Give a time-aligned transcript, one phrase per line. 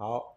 [0.00, 0.34] 好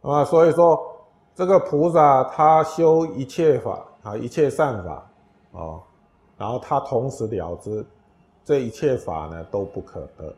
[0.00, 0.96] 啊，所以说
[1.34, 5.10] 这个菩萨他修一切法啊，一切善法
[5.50, 5.82] 哦，
[6.38, 7.84] 然后他同时了知
[8.42, 10.34] 这一切法呢都不可得，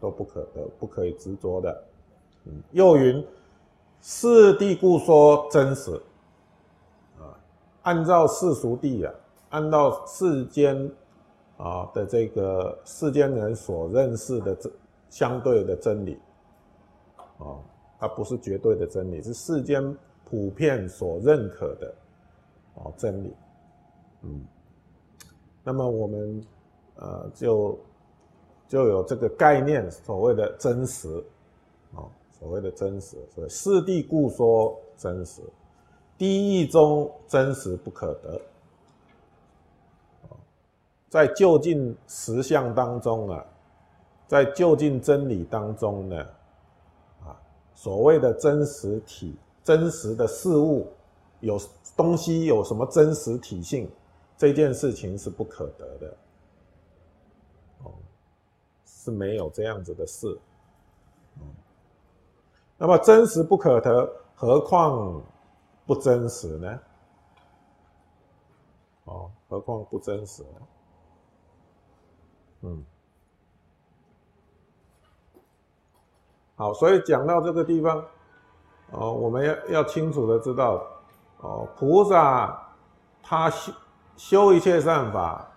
[0.00, 1.84] 都不可得，不可以执着的。
[2.46, 3.24] 嗯，又云
[4.02, 5.92] 世谛故说真实
[7.20, 7.38] 啊，
[7.82, 9.14] 按照世俗谛啊，
[9.50, 10.90] 按照世间
[11.56, 14.68] 啊的这个世间人所认识的这
[15.08, 16.18] 相对的真理
[17.38, 17.58] 啊。
[17.96, 19.96] 它不是绝对的真理，是世间
[20.28, 21.94] 普遍所认可的
[22.74, 23.32] 哦真理。
[24.22, 24.44] 嗯，
[25.62, 26.44] 那么我们
[26.96, 27.78] 呃就
[28.68, 31.08] 就有这个概念，所谓的真实
[31.94, 35.40] 哦，所谓的真实，所以四谛故说真实，
[36.18, 38.40] 第一义中真实不可得。
[41.08, 43.46] 在就近实相当中啊，
[44.26, 46.26] 在就近真理当中呢。
[47.74, 50.86] 所谓的真实体、真实的事物，
[51.40, 51.60] 有
[51.96, 53.90] 东西有什么真实体性，
[54.36, 56.16] 这件事情是不可得的，
[57.82, 57.92] 哦，
[58.86, 60.38] 是没有这样子的事，
[62.78, 65.22] 那么真实不可得，何况
[65.84, 66.80] 不真实呢？
[69.04, 70.60] 哦，何况不真实呢？
[72.62, 72.84] 嗯。
[76.56, 78.04] 好，所以讲到这个地方，
[78.92, 80.86] 哦，我们要要清楚的知道，
[81.40, 82.56] 哦，菩萨
[83.22, 83.72] 他修
[84.16, 85.50] 修一切善法，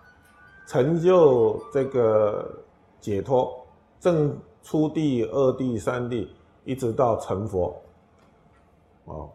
[0.66, 2.50] 成就这个
[3.00, 3.64] 解脱，
[4.00, 6.34] 正初地、二地、三地，
[6.64, 7.80] 一直到成佛，
[9.04, 9.30] 哦，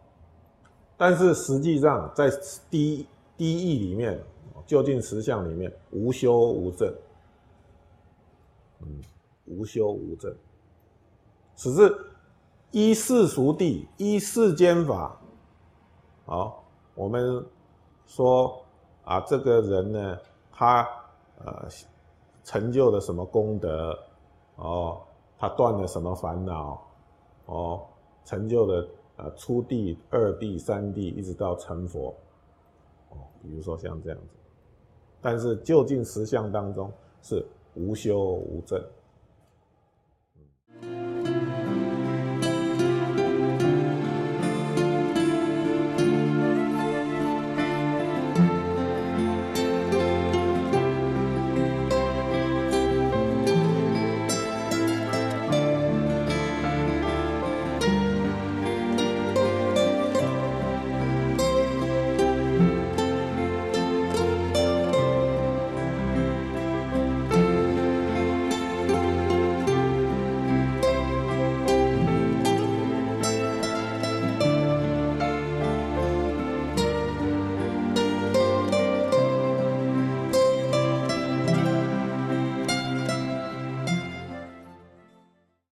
[0.98, 2.30] 但是实际上在
[2.70, 3.06] 第
[3.38, 4.22] 第一义里面，
[4.66, 6.94] 究竟实相里面，无修无证，
[8.82, 9.00] 嗯，
[9.46, 10.30] 无修无证。
[11.56, 11.94] 只是
[12.70, 15.16] 依世俗谛，依世间法。
[16.26, 17.44] 好，我们
[18.06, 18.64] 说
[19.04, 20.18] 啊，这个人呢，
[20.50, 20.88] 他
[21.44, 21.68] 呃
[22.42, 23.98] 成就了什么功德？
[24.56, 25.00] 哦，
[25.38, 26.82] 他断了什么烦恼？
[27.46, 27.86] 哦，
[28.24, 32.14] 成就了呃初地、二地、三地，一直到成佛。
[33.10, 34.34] 哦，比如说像这样子。
[35.20, 36.90] 但是就近实相当中
[37.22, 37.44] 是
[37.74, 38.82] 无修无证。